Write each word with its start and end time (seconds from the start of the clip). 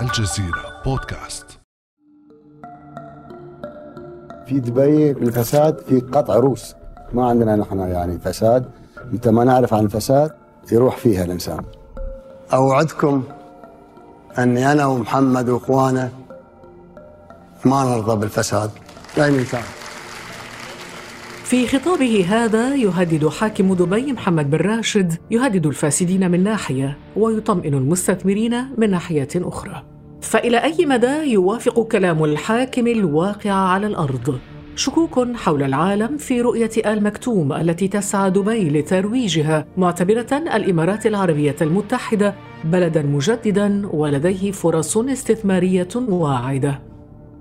الجزيرة 0.00 0.82
بودكاست. 0.84 1.46
في 4.46 4.60
دبي 4.60 5.10
الفساد 5.10 5.78
في 5.78 6.00
قطع 6.00 6.34
روس. 6.34 6.74
ما 7.12 7.28
عندنا 7.28 7.56
نحن 7.56 7.78
يعني 7.78 8.18
فساد. 8.18 8.70
انت 9.12 9.28
ما 9.28 9.44
نعرف 9.44 9.74
عن 9.74 9.84
الفساد 9.84 10.32
يروح 10.72 10.96
فيها 10.96 11.24
الإنسان. 11.24 11.64
أوعدكم 12.52 13.22
أني 14.38 14.72
أنا 14.72 14.86
ومحمد 14.86 15.48
وإخوانه 15.48 16.10
ما 17.64 17.84
نرضى 17.84 18.16
بالفساد. 18.16 18.70
لا 19.16 19.26
يمكن. 19.26 19.58
في 21.50 21.66
خطابه 21.66 22.24
هذا 22.28 22.74
يهدد 22.74 23.28
حاكم 23.28 23.74
دبي 23.74 24.12
محمد 24.12 24.50
بن 24.50 24.58
راشد 24.58 25.12
يهدد 25.30 25.66
الفاسدين 25.66 26.30
من 26.30 26.44
ناحية 26.44 26.98
ويطمئن 27.16 27.74
المستثمرين 27.74 28.64
من 28.78 28.90
ناحية 28.90 29.28
أخرى. 29.36 29.82
فإلى 30.20 30.56
أي 30.64 30.86
مدى 30.86 31.32
يوافق 31.32 31.82
كلام 31.82 32.24
الحاكم 32.24 32.86
الواقع 32.86 33.52
على 33.52 33.86
الأرض؟ 33.86 34.38
شكوك 34.76 35.28
حول 35.34 35.62
العالم 35.62 36.16
في 36.16 36.40
رؤية 36.40 36.70
ال 36.86 37.02
مكتوم 37.02 37.52
التي 37.52 37.88
تسعى 37.88 38.30
دبي 38.30 38.70
لترويجها 38.70 39.66
معتبرة 39.76 40.32
الإمارات 40.32 41.06
العربية 41.06 41.56
المتحدة 41.60 42.34
بلدا 42.64 43.02
مجددا 43.02 43.88
ولديه 43.92 44.50
فرص 44.50 44.96
استثمارية 44.96 45.88
واعدة. 45.96 46.89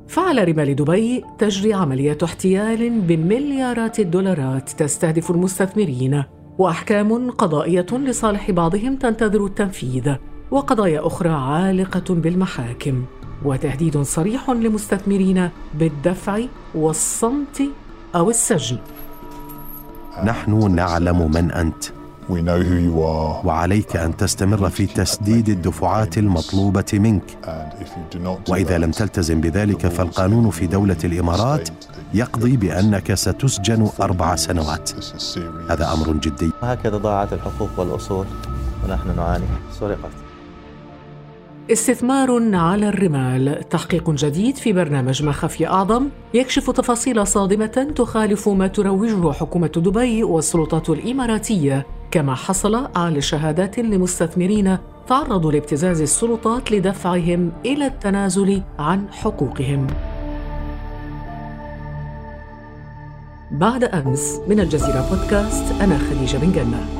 فعلى 0.09 0.43
رمال 0.43 0.75
دبي 0.75 1.23
تجري 1.37 1.73
عملية 1.73 2.17
احتيال 2.23 2.99
بمليارات 3.01 3.99
الدولارات 3.99 4.69
تستهدف 4.69 5.31
المستثمرين 5.31 6.23
وأحكام 6.57 7.31
قضائية 7.31 7.85
لصالح 7.91 8.51
بعضهم 8.51 8.95
تنتظر 8.95 9.45
التنفيذ 9.45 10.15
وقضايا 10.51 11.07
أخرى 11.07 11.29
عالقة 11.29 12.15
بالمحاكم 12.15 13.05
وتهديد 13.45 13.97
صريح 14.01 14.49
لمستثمرين 14.49 15.49
بالدفع 15.79 16.39
والصمت 16.75 17.63
أو 18.15 18.29
السجن. 18.29 18.77
نحن 20.25 20.75
نعلم 20.75 21.31
من 21.31 21.51
أنت. 21.51 21.98
We 22.29 22.41
know 22.41 22.61
who 22.61 22.77
you 22.87 22.95
are. 23.01 23.45
وعليك 23.45 23.95
أن 23.95 24.17
تستمر 24.17 24.69
في 24.69 24.85
تسديد 24.85 25.49
الدفعات 25.49 26.17
المطلوبة 26.17 26.85
منك. 26.93 27.23
And 27.43 27.83
if 27.83 27.87
you 27.87 28.15
do 28.15 28.19
not 28.19 28.45
do 28.45 28.51
وإذا 28.51 28.77
لم 28.77 28.91
تلتزم 28.91 29.41
بذلك 29.41 29.87
فالقانون 29.87 30.49
في 30.49 30.67
دولة 30.67 30.97
الإمارات 31.03 31.69
يقضي 32.13 32.57
بأنك 32.57 33.13
ستسجن 33.13 33.89
أربع 34.01 34.35
سنوات. 34.35 34.91
هذا 35.69 35.93
أمر 35.93 36.13
جدي. 36.13 36.51
هكذا 36.61 36.97
ضاعت 36.97 37.33
الحقوق 37.33 37.69
والأصول 37.77 38.25
ونحن 38.83 39.15
نعاني. 39.15 39.45
سرقت 39.79 40.11
استثمار 41.71 42.55
على 42.55 42.89
الرمال. 42.89 43.69
تحقيق 43.69 44.09
جديد 44.09 44.55
في 44.55 44.73
برنامج 44.73 45.23
ما 45.23 45.31
خفي 45.31 45.67
أعظم. 45.67 46.09
يكشف 46.33 46.69
تفاصيل 46.69 47.27
صادمة 47.27 47.93
تخالف 47.95 48.49
ما 48.49 48.67
تروجه 48.67 49.31
حكومة 49.31 49.67
دبي 49.67 50.23
والسلطات 50.23 50.89
الإماراتية. 50.89 51.85
كما 52.11 52.35
حصل 52.35 52.87
على 52.95 53.21
شهادات 53.21 53.79
لمستثمرين 53.79 54.77
تعرضوا 55.07 55.51
لابتزاز 55.51 56.01
السلطات 56.01 56.71
لدفعهم 56.71 57.51
إلى 57.65 57.85
التنازل 57.87 58.61
عن 58.79 59.05
حقوقهم. 59.11 59.87
بعد 63.51 63.83
أمس 63.83 64.39
من 64.47 64.59
الجزيرة 64.59 65.09
بودكاست 65.09 65.81
أنا 65.81 65.97
خديجة 65.97 66.37
بن 66.37 66.51
جنة. 66.51 66.98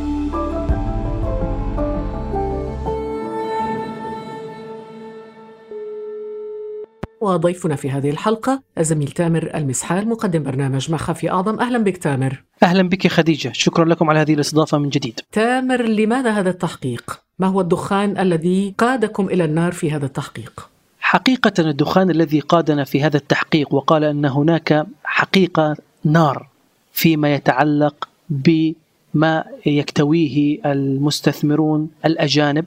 وضيفنا 7.22 7.76
في 7.76 7.92
هذه 7.92 8.10
الحلقة 8.10 8.62
الزميل 8.78 9.08
تامر 9.08 9.52
المسحال 9.56 10.10
مقدم 10.10 10.44
برنامج 10.44 10.92
ما 10.92 10.98
خفي 10.98 11.32
أعظم 11.32 11.60
أهلا 11.60 11.78
بك 11.78 11.98
تامر 11.98 12.44
أهلا 12.64 12.90
بك 12.90 13.08
خديجة 13.08 13.52
شكرا 13.54 13.86
لكم 13.86 14.10
على 14.10 14.20
هذه 14.20 14.34
الاستضافة 14.34 14.78
من 14.78 14.90
جديد 14.90 15.20
تامر 15.32 15.82
لماذا 15.82 16.32
هذا 16.32 16.50
التحقيق؟ 16.50 17.20
ما 17.40 17.48
هو 17.48 17.62
الدخان 17.62 18.18
الذي 18.18 18.74
قادكم 18.78 19.26
إلى 19.26 19.46
النار 19.46 19.72
في 19.72 19.92
هذا 19.92 20.06
التحقيق؟ 20.06 20.70
حقيقة 21.00 21.54
الدخان 21.60 22.10
الذي 22.10 22.40
قادنا 22.40 22.84
في 22.84 23.04
هذا 23.04 23.18
التحقيق 23.18 23.74
وقال 23.74 24.04
أن 24.04 24.26
هناك 24.26 24.86
حقيقة 25.04 25.76
نار 26.04 26.48
فيما 26.94 27.34
يتعلق 27.34 28.10
بما 28.30 29.44
يكتويه 29.66 30.60
المستثمرون 30.66 31.90
الأجانب 32.06 32.66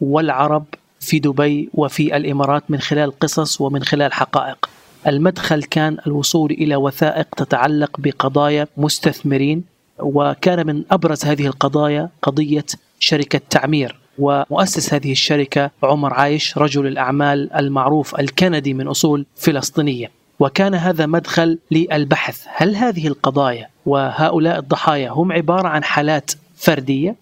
والعرب 0.00 0.64
في 1.00 1.18
دبي 1.18 1.70
وفي 1.74 2.16
الإمارات 2.16 2.62
من 2.68 2.80
خلال 2.80 3.18
قصص 3.18 3.60
ومن 3.60 3.82
خلال 3.82 4.12
حقائق. 4.12 4.70
المدخل 5.06 5.62
كان 5.62 5.96
الوصول 6.06 6.50
إلى 6.50 6.76
وثائق 6.76 7.26
تتعلق 7.36 8.00
بقضايا 8.00 8.66
مستثمرين 8.76 9.64
وكان 9.98 10.66
من 10.66 10.84
أبرز 10.90 11.24
هذه 11.24 11.46
القضايا 11.46 12.08
قضية 12.22 12.64
شركة 12.98 13.40
تعمير. 13.50 13.98
ومؤسس 14.18 14.94
هذه 14.94 15.12
الشركة 15.12 15.70
عمر 15.82 16.14
عايش 16.14 16.58
رجل 16.58 16.86
الأعمال 16.86 17.52
المعروف 17.52 18.20
الكندي 18.20 18.74
من 18.74 18.88
أصول 18.88 19.26
فلسطينية. 19.36 20.10
وكان 20.40 20.74
هذا 20.74 21.06
مدخل 21.06 21.58
للبحث. 21.70 22.44
هل 22.48 22.76
هذه 22.76 23.06
القضايا 23.06 23.68
وهؤلاء 23.86 24.58
الضحايا 24.58 25.10
هم 25.10 25.32
عبارة 25.32 25.68
عن 25.68 25.84
حالات 25.84 26.30
فردية 26.56 27.16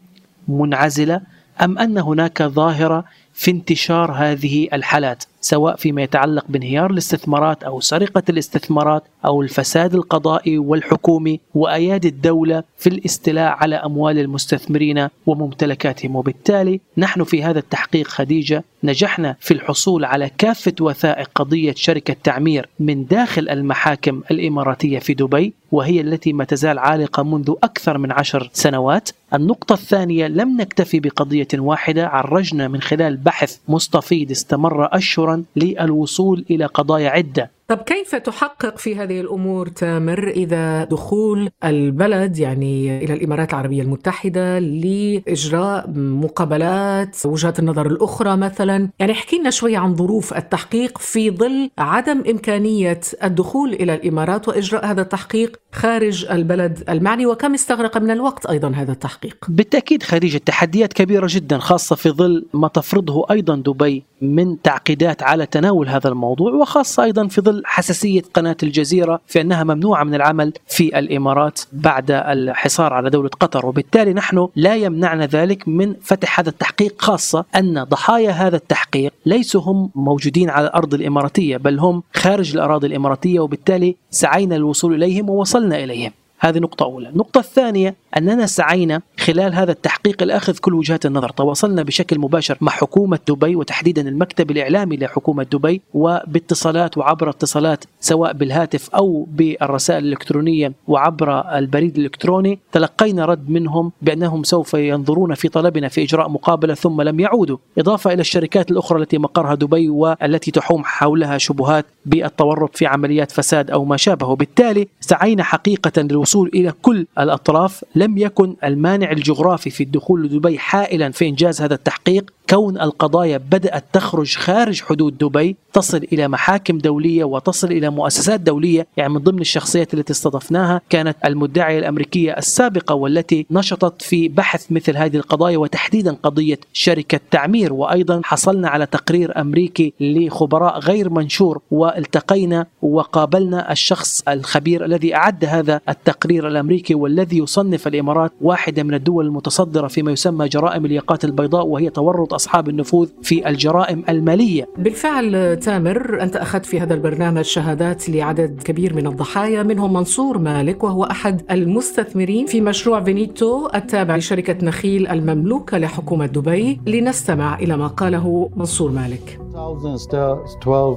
منعزلة 0.48 1.20
أم 1.60 1.78
أن 1.78 1.98
هناك 1.98 2.42
ظاهرة 2.42 3.04
في 3.36 3.50
انتشار 3.50 4.12
هذه 4.12 4.68
الحالات 4.72 5.24
سواء 5.40 5.76
فيما 5.76 6.02
يتعلق 6.02 6.44
بانهيار 6.48 6.90
الاستثمارات 6.90 7.64
أو 7.64 7.80
سرقة 7.80 8.22
الاستثمارات 8.28 9.04
أو 9.24 9.42
الفساد 9.42 9.94
القضائي 9.94 10.58
والحكومي 10.58 11.40
وأيادي 11.54 12.08
الدولة 12.08 12.62
في 12.78 12.88
الاستيلاء 12.88 13.52
على 13.52 13.76
أموال 13.76 14.18
المستثمرين 14.18 15.08
وممتلكاتهم. 15.26 16.16
وبالتالي 16.16 16.80
نحن 16.98 17.24
في 17.24 17.42
هذا 17.42 17.58
التحقيق 17.58 18.06
خديجة 18.06 18.64
نجحنا 18.84 19.36
في 19.40 19.54
الحصول 19.54 20.04
على 20.04 20.30
كافة 20.38 20.74
وثائق 20.80 21.30
قضية 21.34 21.74
شركة 21.76 22.16
تعمير 22.24 22.68
من 22.80 23.06
داخل 23.06 23.48
المحاكم 23.48 24.22
الإماراتية 24.30 24.98
في 24.98 25.14
دبي 25.14 25.54
وهي 25.72 26.00
التي 26.00 26.32
ما 26.32 26.44
تزال 26.44 26.78
عالقة 26.78 27.22
منذ 27.22 27.54
أكثر 27.62 27.98
من 27.98 28.12
عشر 28.12 28.50
سنوات. 28.52 29.10
النقطة 29.34 29.72
الثانية 29.72 30.26
لم 30.26 30.60
نكتفي 30.60 31.00
بقضية 31.00 31.48
واحدة 31.54 32.08
عرجنا 32.08 32.68
من 32.68 32.80
خلال 32.80 33.16
بحث 33.16 33.56
مستفيض 33.68 34.30
استمر 34.30 34.96
أشهرا 34.96 35.44
للوصول 35.56 36.44
إلى 36.50 36.64
قضايا 36.64 37.10
عدة. 37.10 37.55
طب 37.68 37.78
كيف 37.78 38.14
تحقق 38.14 38.78
في 38.78 38.96
هذه 38.96 39.20
الأمور 39.20 39.68
تامر 39.68 40.28
إذا 40.28 40.84
دخول 40.84 41.50
البلد 41.64 42.38
يعني 42.38 43.04
إلى 43.04 43.14
الإمارات 43.14 43.50
العربية 43.50 43.82
المتحدة 43.82 44.58
لإجراء 44.58 45.90
مقابلات 45.96 47.16
وجهات 47.26 47.58
النظر 47.58 47.86
الأخرى 47.86 48.36
مثلا، 48.36 48.88
يعني 48.98 49.12
احكي 49.12 49.38
لنا 49.38 49.50
شوي 49.50 49.76
عن 49.76 49.94
ظروف 49.94 50.34
التحقيق 50.34 50.98
في 50.98 51.30
ظل 51.30 51.70
عدم 51.78 52.22
إمكانية 52.30 53.00
الدخول 53.24 53.72
إلى 53.72 53.94
الإمارات 53.94 54.48
وإجراء 54.48 54.86
هذا 54.86 55.02
التحقيق 55.02 55.60
خارج 55.72 56.26
البلد 56.30 56.84
المعني 56.88 57.26
وكم 57.26 57.54
استغرق 57.54 57.98
من 57.98 58.10
الوقت 58.10 58.46
أيضا 58.46 58.68
هذا 58.68 58.92
التحقيق. 58.92 59.36
بالتأكيد 59.48 60.02
خديجة 60.02 60.38
تحديات 60.38 60.92
كبيرة 60.92 61.26
جدا 61.30 61.58
خاصة 61.58 61.96
في 61.96 62.10
ظل 62.10 62.46
ما 62.54 62.68
تفرضه 62.68 63.26
أيضا 63.30 63.56
دبي 63.56 64.04
من 64.22 64.62
تعقيدات 64.62 65.22
على 65.22 65.46
تناول 65.46 65.88
هذا 65.88 66.08
الموضوع 66.08 66.52
وخاصة 66.52 67.04
أيضا 67.04 67.26
في 67.26 67.40
ظل 67.40 67.55
حساسية 67.64 68.22
قناة 68.34 68.56
الجزيرة 68.62 69.20
في 69.26 69.40
أنها 69.40 69.64
ممنوعة 69.64 70.04
من 70.04 70.14
العمل 70.14 70.52
في 70.68 70.98
الإمارات 70.98 71.60
بعد 71.72 72.10
الحصار 72.10 72.92
على 72.92 73.10
دولة 73.10 73.28
قطر. 73.28 73.66
وبالتالي 73.66 74.12
نحن 74.12 74.48
لا 74.56 74.74
يمنعنا 74.74 75.26
ذلك 75.26 75.68
من 75.68 75.94
فتح 76.02 76.40
هذا 76.40 76.48
التحقيق 76.48 77.02
خاصة 77.02 77.44
أن 77.56 77.84
ضحايا 77.84 78.30
هذا 78.30 78.56
التحقيق 78.56 79.12
ليسوا 79.26 79.60
هم 79.60 79.90
موجودين 79.94 80.50
على 80.50 80.66
الأرض 80.66 80.94
الإماراتية 80.94 81.56
بل 81.56 81.78
هم 81.78 82.02
خارج 82.14 82.54
الأراضي 82.54 82.86
الإماراتية 82.86 83.40
وبالتالي 83.40 83.96
سعينا 84.10 84.54
للوصول 84.54 84.94
إليهم 84.94 85.30
ووصلنا 85.30 85.84
إليهم. 85.84 86.12
هذه 86.38 86.58
نقطة 86.58 86.84
أولى. 86.84 87.08
النقطة 87.08 87.38
الثانية 87.38 87.94
أننا 88.16 88.46
سعينا 88.46 89.02
خلال 89.26 89.54
هذا 89.54 89.72
التحقيق 89.72 90.22
لأخذ 90.22 90.58
كل 90.58 90.74
وجهات 90.74 91.06
النظر. 91.06 91.28
تواصلنا 91.28 91.82
بشكل 91.82 92.18
مباشر 92.18 92.58
مع 92.60 92.72
حكومة 92.72 93.18
دبي 93.28 93.56
وتحديدا 93.56 94.08
المكتب 94.08 94.50
الإعلامي 94.50 94.96
لحكومة 94.96 95.42
دبي 95.42 95.82
وباتصالات 95.94 96.98
وعبر 96.98 97.30
اتصالات 97.30 97.84
سواء 98.00 98.32
بالهاتف 98.32 98.90
أو 98.90 99.26
بالرسائل 99.30 100.04
الإلكترونية 100.04 100.72
وعبر 100.88 101.40
البريد 101.58 101.98
الإلكتروني. 101.98 102.58
تلقينا 102.72 103.24
رد 103.24 103.50
منهم 103.50 103.92
بأنهم 104.02 104.42
سوف 104.42 104.74
ينظرون 104.74 105.34
في 105.34 105.48
طلبنا 105.48 105.88
في 105.88 106.02
إجراء 106.02 106.28
مقابلة 106.28 106.74
ثم 106.74 107.02
لم 107.02 107.20
يعودوا. 107.20 107.56
إضافة 107.78 108.12
إلى 108.12 108.20
الشركات 108.20 108.70
الأخرى 108.70 109.02
التي 109.02 109.18
مقرها 109.18 109.54
دبي 109.54 109.88
والتي 109.88 110.50
تحوم 110.50 110.84
حولها 110.84 111.38
شبهات 111.38 111.86
بالتورط 112.06 112.76
في 112.76 112.86
عمليات 112.86 113.32
فساد 113.32 113.70
أو 113.70 113.84
ما 113.84 113.96
شابه. 113.96 114.26
وبالتالي 114.26 114.88
سعينا 115.00 115.42
حقيقة 115.42 116.02
للوصول 116.02 116.50
إلى 116.54 116.72
كل 116.82 117.06
الأطراف. 117.18 117.84
لم 117.94 118.18
يكن 118.18 118.56
المانع 118.64 119.15
الجغرافي 119.16 119.70
في 119.70 119.82
الدخول 119.82 120.24
لدبي 120.26 120.58
حائلا 120.58 121.10
في 121.10 121.28
إنجاز 121.28 121.62
هذا 121.62 121.74
التحقيق؟ 121.74 122.30
كون 122.50 122.80
القضايا 122.80 123.38
بدأت 123.38 123.84
تخرج 123.92 124.36
خارج 124.36 124.82
حدود 124.82 125.18
دبي 125.18 125.56
تصل 125.72 126.06
إلى 126.12 126.28
محاكم 126.28 126.78
دولية 126.78 127.24
وتصل 127.24 127.72
إلى 127.72 127.90
مؤسسات 127.90 128.40
دولية 128.40 128.86
يعني 128.96 129.12
من 129.12 129.20
ضمن 129.20 129.40
الشخصيات 129.40 129.94
التي 129.94 130.12
استضفناها 130.12 130.80
كانت 130.90 131.16
المدعية 131.24 131.78
الأمريكية 131.78 132.32
السابقة 132.32 132.94
والتي 132.94 133.46
نشطت 133.50 134.02
في 134.02 134.28
بحث 134.28 134.72
مثل 134.72 134.96
هذه 134.96 135.16
القضايا 135.16 135.58
وتحديدا 135.58 136.16
قضية 136.22 136.58
شركة 136.72 137.20
تعمير. 137.30 137.72
وأيضا 137.72 138.20
حصلنا 138.24 138.68
على 138.68 138.86
تقرير 138.86 139.40
أمريكي 139.40 139.92
لخبراء 140.00 140.78
غير 140.78 141.10
منشور 141.10 141.60
والتقينا 141.70 142.66
وقابلنا 142.82 143.72
الشخص 143.72 144.22
الخبير 144.28 144.84
الذي 144.84 145.14
أعد 145.14 145.44
هذا 145.44 145.80
التقرير 145.88 146.48
الأمريكي 146.48 146.94
والذي 146.94 147.38
يصنف 147.38 147.86
الإمارات 147.86 148.32
واحدة 148.40 148.82
من 148.82 148.94
الدول 148.94 149.26
المتصدرة 149.26 149.88
فيما 149.88 150.12
يسمى 150.12 150.48
جرائم 150.48 150.86
الياقات 150.86 151.24
البيضاء 151.24 151.66
وهي 151.66 151.90
تورط 151.90 152.35
أصحاب 152.36 152.68
النفوذ 152.68 153.08
في 153.22 153.48
الجرائم 153.48 154.04
المالية. 154.08 154.68
بالفعل 154.78 155.56
تامر 155.56 156.22
أنت 156.22 156.36
أخذت 156.36 156.66
في 156.66 156.80
هذا 156.80 156.94
البرنامج 156.94 157.44
شهادات 157.44 158.08
لعدد 158.10 158.62
كبير 158.62 158.94
من 158.94 159.06
الضحايا 159.06 159.62
منهم 159.62 159.92
منصور 159.92 160.38
مالك 160.38 160.84
وهو 160.84 161.04
أحد 161.04 161.42
المستثمرين 161.50 162.46
في 162.46 162.60
مشروع 162.60 163.04
فينيتو 163.04 163.68
التابع 163.74 164.16
لشركة 164.16 164.66
نخيل 164.66 165.06
المملوكة 165.08 165.78
لحكومة 165.78 166.26
دبي. 166.26 166.80
لنستمع 166.86 167.58
إلى 167.58 167.76
ما 167.76 167.86
قاله 167.86 168.50
منصور 168.56 168.90
مالك. 168.90 169.38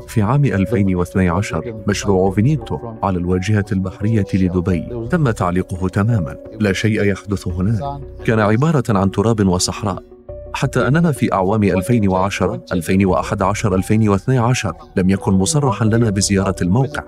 في 0.07 0.21
عام 0.21 0.45
2012 0.45 1.83
مشروع 1.87 2.31
فينيتو 2.31 2.77
على 3.03 3.17
الواجهة 3.17 3.65
البحرية 3.71 4.25
لدبي 4.33 5.07
تم 5.11 5.31
تعليقه 5.31 5.87
تماما. 5.87 6.35
لا 6.59 6.73
شيء 6.73 7.03
يحدث 7.03 7.47
هناك. 7.47 8.01
كان 8.25 8.39
عبارة 8.39 8.83
عن 8.89 9.11
تراب 9.11 9.47
وصحراء. 9.47 10.18
حتى 10.59 10.87
أننا 10.87 11.11
في 11.11 11.33
أعوام 11.33 11.63
2010 11.63 12.63
2011 12.73 13.75
2012 13.75 14.73
لم 14.95 15.09
يكن 15.09 15.31
مصرحا 15.31 15.85
لنا 15.85 16.09
بزيارة 16.09 16.55
الموقع. 16.61 17.03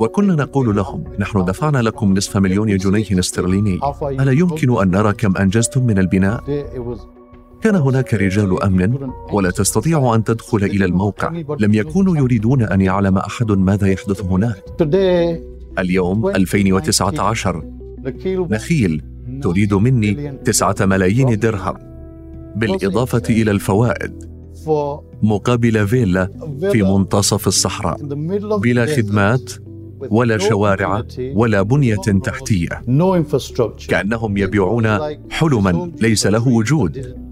وكنا 0.00 0.34
نقول 0.34 0.76
لهم 0.76 1.04
نحن 1.18 1.44
دفعنا 1.44 1.78
لكم 1.78 2.14
نصف 2.14 2.36
مليون 2.36 2.76
جنيه 2.76 3.18
استرليني. 3.18 3.80
ألا 4.02 4.32
يمكن 4.32 4.82
أن 4.82 4.90
نرى 4.90 5.12
كم 5.12 5.36
أنجزتم 5.36 5.86
من 5.86 5.98
البناء؟ 5.98 6.44
كان 7.62 7.74
هناك 7.74 8.14
رجال 8.14 8.62
أمن 8.62 9.10
ولا 9.32 9.50
تستطيع 9.50 10.14
أن 10.14 10.24
تدخل 10.24 10.64
إلى 10.64 10.84
الموقع. 10.84 11.32
لم 11.60 11.74
يكونوا 11.74 12.16
يريدون 12.16 12.62
أن 12.62 12.80
يعلم 12.80 13.18
أحد 13.18 13.52
ماذا 13.52 13.86
يحدث 13.88 14.22
هناك. 14.22 14.64
اليوم 15.78 16.28
2019 16.28 17.62
نخيل 18.50 19.02
تريد 19.42 19.74
مني 19.74 20.32
تسعة 20.44 20.76
ملايين 20.80 21.38
درهم. 21.38 21.93
بالإضافة 22.56 23.22
إلى 23.30 23.50
الفوائد. 23.50 24.34
مقابل 25.22 25.88
فيلا 25.88 26.30
في 26.72 26.82
منتصف 26.82 27.46
الصحراء. 27.46 27.96
بلا 28.58 28.86
خدمات 28.86 29.52
ولا 30.10 30.38
شوارع 30.38 31.02
ولا 31.34 31.62
بنية 31.62 31.96
تحتية. 31.96 32.82
كأنهم 33.88 34.36
يبيعون 34.36 34.98
حلما 35.30 35.92
ليس 36.00 36.26
له 36.26 36.48
وجود. 36.48 37.24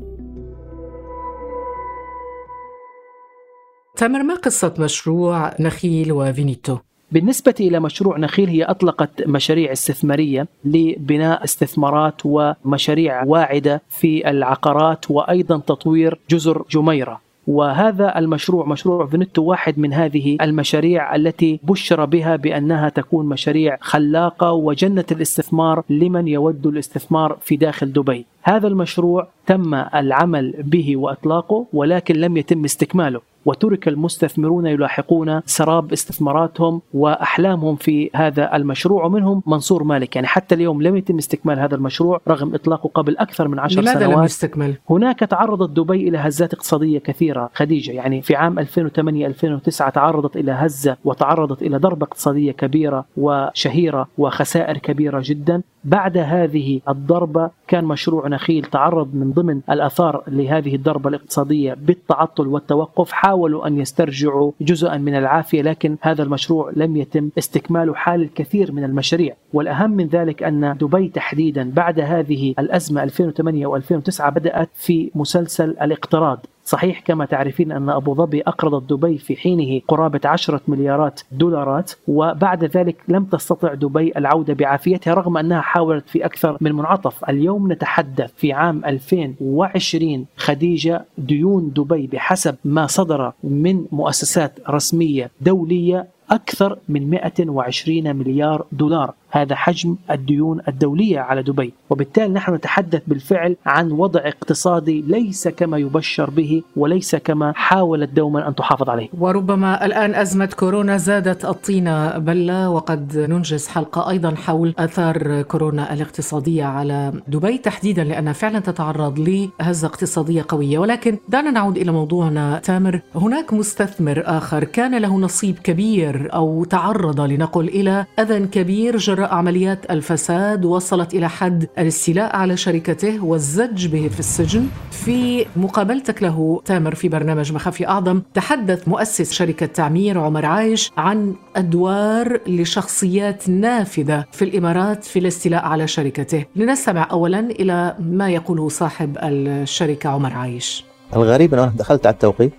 تامر 3.96 4.22
ما 4.22 4.34
قصة 4.34 4.74
مشروع 4.78 5.54
نخيل 5.60 6.12
وفينيتو؟ 6.12 6.78
بالنسبة 7.12 7.54
إلى 7.60 7.80
مشروع 7.80 8.18
نخيل 8.18 8.48
هي 8.48 8.62
أطلقت 8.62 9.26
مشاريع 9.26 9.72
استثمارية 9.72 10.46
لبناء 10.64 11.44
استثمارات 11.44 12.22
ومشاريع 12.24 13.24
واعدة 13.24 13.82
في 13.88 14.30
العقارات 14.30 15.10
وأيضا 15.10 15.58
تطوير 15.58 16.18
جزر 16.30 16.64
جميرة 16.70 17.20
وهذا 17.46 18.18
المشروع 18.18 18.66
مشروع 18.66 19.06
فينيتو 19.06 19.42
واحد 19.42 19.78
من 19.78 19.92
هذه 19.92 20.36
المشاريع 20.40 21.16
التي 21.16 21.60
بشر 21.62 22.04
بها 22.04 22.36
بأنها 22.36 22.88
تكون 22.88 23.26
مشاريع 23.26 23.78
خلاقة 23.80 24.52
وجنة 24.52 25.04
الاستثمار 25.12 25.84
لمن 25.90 26.28
يود 26.28 26.66
الاستثمار 26.66 27.38
في 27.40 27.56
داخل 27.56 27.92
دبي. 27.92 28.26
هذا 28.42 28.68
المشروع 28.68 29.28
تم 29.46 29.74
العمل 29.74 30.54
به 30.58 30.96
وأطلاقه 30.96 31.66
ولكن 31.72 32.14
لم 32.14 32.36
يتم 32.36 32.64
استكماله. 32.64 33.20
وترك 33.44 33.88
المستثمرون 33.88 34.66
يلاحقون 34.66 35.40
سراب 35.46 35.92
استثماراتهم 35.92 36.80
وأحلامهم 36.94 37.76
في 37.76 38.10
هذا 38.14 38.56
المشروع 38.56 39.04
ومنهم 39.04 39.42
منصور 39.46 39.82
مالك. 39.84 40.16
يعني 40.16 40.28
حتى 40.28 40.54
اليوم 40.54 40.82
لم 40.82 40.96
يتم 40.96 41.18
استكمال 41.18 41.58
هذا 41.58 41.74
المشروع 41.74 42.20
رغم 42.28 42.54
إطلاقه 42.54 42.88
قبل 42.94 43.16
أكثر 43.16 43.48
من 43.48 43.58
عشر 43.58 43.80
لماذا 43.80 43.98
سنوات. 43.98 44.18
لم 44.18 44.24
يستكمل؟ 44.24 44.74
هناك 44.90 45.18
تعرضت 45.18 45.70
دبي 45.70 46.08
إلى 46.08 46.18
هزات 46.18 46.54
اقتصادية 46.54 46.98
كثيرة. 46.98 47.50
خديجة 47.54 47.92
يعني 47.92 48.22
في 48.22 48.36
عام 48.36 48.58
2008 48.58 49.26
2009 49.26 49.90
تعرضت 49.90 50.36
إلى 50.36 50.52
هزة 50.52 50.96
وتعرضت 51.04 51.62
إلى 51.62 51.76
ضربة 51.76 52.04
اقتصادية 52.04 52.52
كبيرة 52.52 53.04
وشهيرة 53.16 54.08
وخسائر 54.18 54.78
كبيرة 54.78 55.22
جدا. 55.24 55.62
بعد 55.84 56.18
هذه 56.18 56.80
الضربة 56.88 57.50
كان 57.68 57.84
مشروع 57.84 58.28
نخيل 58.28 58.64
تعرض 58.64 59.14
من 59.14 59.32
ضمن 59.32 59.60
الآثار 59.70 60.22
لهذه 60.28 60.74
الضربة 60.74 61.08
الاقتصادية 61.08 61.74
بالتعطل 61.74 62.46
والتوقف. 62.46 63.12
حاولوا 63.12 63.66
أن 63.66 63.78
يسترجعوا 63.78 64.52
جزءا 64.60 64.96
من 64.96 65.14
العافية 65.14 65.62
لكن 65.62 65.96
هذا 66.00 66.22
المشروع 66.22 66.72
لم 66.76 66.96
يتم 66.96 67.30
استكماله 67.38 67.94
حال 67.94 68.22
الكثير 68.22 68.72
من 68.72 68.84
المشاريع. 68.84 69.34
والأهم 69.52 69.90
من 69.90 70.06
ذلك 70.06 70.42
أن 70.42 70.76
دبي 70.80 71.08
تحديدا 71.08 71.70
بعد 71.70 72.00
هذه 72.00 72.54
الأزمة 72.58 73.02
2008 73.02 73.66
و2009 73.66 74.28
بدأت 74.28 74.68
في 74.74 75.10
مسلسل 75.14 75.70
الاقتراض. 75.70 76.46
صحيح 76.64 77.00
كما 77.00 77.24
تعرفين 77.24 77.72
أن 77.72 77.90
أبو 77.90 78.14
ظبي 78.14 78.40
أقرضت 78.40 78.92
دبي 78.92 79.18
في 79.18 79.36
حينه 79.36 79.80
قرابة 79.88 80.20
عشرة 80.24 80.60
مليارات 80.68 81.20
دولارات 81.32 81.92
وبعد 82.08 82.64
ذلك 82.64 82.96
لم 83.08 83.24
تستطع 83.24 83.74
دبي 83.74 84.12
العودة 84.16 84.54
بعافيتها 84.54 85.14
رغم 85.14 85.36
أنها 85.36 85.60
حاولت 85.60 86.08
في 86.08 86.24
أكثر 86.24 86.56
من 86.60 86.72
منعطف. 86.72 87.24
اليوم 87.28 87.72
نتحدث 87.72 88.32
في 88.36 88.52
عام 88.52 88.84
2020 88.84 90.26
خديجة 90.36 91.04
ديون 91.18 91.72
دبي 91.76 92.06
بحسب 92.06 92.56
ما 92.64 92.86
صدر 92.86 93.32
من 93.44 93.84
مؤسسات 93.92 94.58
رسمية 94.70 95.30
دولية 95.40 96.06
أكثر 96.30 96.78
من 96.88 97.10
120 97.10 98.16
مليار 98.16 98.64
دولار. 98.72 99.14
هذا 99.32 99.54
حجم 99.54 99.96
الديون 100.10 100.60
الدولية 100.68 101.20
على 101.20 101.42
دبي. 101.42 101.72
وبالتالي 101.90 102.32
نحن 102.32 102.54
نتحدث 102.54 103.02
بالفعل 103.06 103.56
عن 103.66 103.92
وضع 103.92 104.20
اقتصادي 104.24 105.04
ليس 105.06 105.48
كما 105.48 105.78
يبشر 105.78 106.30
به 106.30 106.62
وليس 106.76 107.16
كما 107.16 107.52
حاولت 107.56 108.10
دوما 108.10 108.48
أن 108.48 108.54
تحافظ 108.54 108.90
عليه. 108.90 109.08
وربما 109.18 109.86
الآن 109.86 110.14
أزمة 110.14 110.50
كورونا 110.58 110.96
زادت 110.96 111.44
الطينة 111.44 112.18
بلة 112.18 112.70
وقد 112.70 113.18
ننجز 113.18 113.68
حلقة 113.68 114.10
أيضا 114.10 114.34
حول 114.34 114.74
آثار 114.78 115.42
كورونا 115.42 115.92
الاقتصادية 115.92 116.64
على 116.64 117.12
دبي. 117.28 117.58
تحديدا 117.58 118.04
لأنها 118.04 118.32
فعلا 118.32 118.58
تتعرض 118.58 119.18
لهزة 119.18 119.86
اقتصادية 119.86 120.44
قوية. 120.48 120.78
ولكن 120.78 121.18
دعنا 121.28 121.50
نعود 121.50 121.76
إلى 121.76 121.92
موضوعنا 121.92 122.58
تامر. 122.58 123.00
هناك 123.14 123.52
مستثمر 123.52 124.22
آخر 124.26 124.64
كان 124.64 124.98
له 124.98 125.18
نصيب 125.18 125.58
كبير 125.58 126.28
أو 126.34 126.64
تعرض 126.64 127.20
لنقل 127.20 127.68
إلى 127.68 128.06
أذى 128.18 128.46
كبير 128.46 128.98
عمليات 129.26 129.90
الفساد 129.90 130.64
وصلت 130.64 131.14
إلى 131.14 131.28
حد 131.28 131.68
الاستيلاء 131.78 132.36
على 132.36 132.56
شركته 132.56 133.24
والزج 133.24 133.86
به 133.86 134.08
في 134.08 134.20
السجن. 134.20 134.68
في 134.90 135.46
مقابلتك 135.56 136.22
له 136.22 136.62
تامر 136.64 136.94
في 136.94 137.08
برنامج 137.08 137.52
مخافي 137.52 137.88
أعظم 137.88 138.22
تحدث 138.34 138.88
مؤسس 138.88 139.32
شركة 139.32 139.66
تعمير 139.66 140.18
عمر 140.18 140.46
عايش 140.46 140.90
عن 140.96 141.34
أدوار 141.56 142.40
لشخصيات 142.46 143.48
نافذة 143.48 144.24
في 144.32 144.44
الإمارات 144.44 145.04
في 145.04 145.18
الاستيلاء 145.18 145.64
على 145.64 145.86
شركته. 145.86 146.44
لنستمع 146.56 147.08
أولا 147.10 147.40
إلى 147.40 147.96
ما 148.00 148.30
يقوله 148.30 148.68
صاحب 148.68 149.18
الشركة 149.22 150.10
عمر 150.10 150.32
عايش. 150.32 150.84
الغريب 151.16 151.54
إنه 151.54 151.64
أنا 151.64 151.72
دخلت 151.76 152.06
على 152.06 152.14
التوقيف 152.14 152.52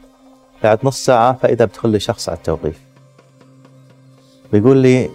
بعد 0.63 0.79
نص 0.83 1.05
ساعة 1.05 1.33
فإذا 1.33 1.65
بدخل 1.65 1.89
لي 1.89 1.99
شخص 1.99 2.29
على 2.29 2.37
التوقيف. 2.37 2.79
بيقول 4.53 4.77
لي 4.77 5.09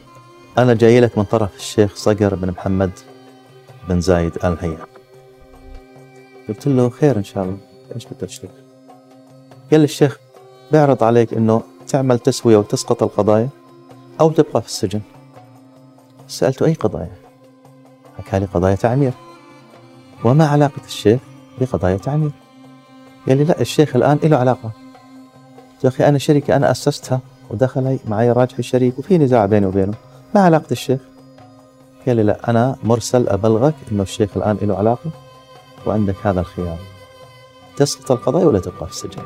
أنا 0.58 0.74
جاي 0.74 1.00
لك 1.00 1.18
من 1.18 1.24
طرف 1.24 1.56
الشيخ 1.56 1.96
صقر 1.96 2.34
بن 2.34 2.50
محمد 2.50 2.90
بن 3.88 4.00
زايد 4.00 4.36
آل 4.44 4.56
نهيان 4.62 4.86
قلت 6.48 6.66
له 6.66 6.90
خير 6.90 7.16
إن 7.16 7.24
شاء 7.24 7.44
الله. 7.44 7.56
إيش 7.94 8.06
بدك 8.06 8.22
الشيخ 8.22 8.50
قال 9.70 9.80
لي 9.80 9.84
الشيخ 9.84 10.18
بيعرض 10.72 11.04
عليك 11.04 11.34
إنه 11.34 11.62
تعمل 11.88 12.18
تسوية 12.18 12.56
وتسقط 12.56 13.02
القضايا 13.02 13.48
أو 14.20 14.30
تبقى 14.30 14.62
في 14.62 14.68
السجن. 14.68 15.00
سألته 16.28 16.66
أي 16.66 16.74
قضايا؟ 16.74 17.12
حكى 18.18 18.38
لي 18.38 18.46
قضايا 18.46 18.74
تعمير. 18.74 19.12
وما 20.24 20.46
علاقة 20.46 20.82
الشيخ 20.86 21.20
بقضايا 21.60 21.96
تعمير؟ 21.96 22.30
قال 23.28 23.36
لي 23.36 23.44
لا 23.44 23.60
الشيخ 23.60 23.96
الآن 23.96 24.18
له 24.24 24.36
علاقة. 24.36 24.70
له 25.84 25.90
أخي 25.90 26.08
أنا 26.08 26.18
شركة 26.18 26.56
أنا 26.56 26.70
أسستها 26.70 27.20
ودخل 27.50 27.98
معي 28.08 28.32
راجح 28.32 28.58
الشريك 28.58 28.98
وفي 28.98 29.18
نزاع 29.18 29.46
بيني 29.46 29.66
وبينه. 29.66 30.07
ما 30.34 30.40
علاقة 30.40 30.66
الشيخ؟ 30.70 31.00
حكى 32.00 32.14
لي 32.14 32.22
لا 32.22 32.50
أنا 32.50 32.76
مرسل 32.84 33.28
أبلغك 33.28 33.74
إنه 33.92 34.02
الشيخ 34.02 34.36
الآن 34.36 34.58
له 34.62 34.76
علاقة 34.76 35.10
وعندك 35.86 36.14
هذا 36.22 36.40
الخيار. 36.40 36.78
تسقط 37.76 38.12
القضايا 38.12 38.46
ولا 38.46 38.58
تبقى 38.58 38.86
في 38.86 38.92
السجن؟ 38.92 39.22